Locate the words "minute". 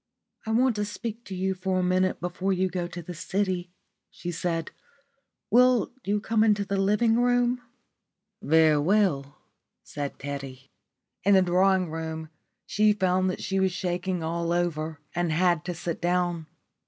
1.83-2.19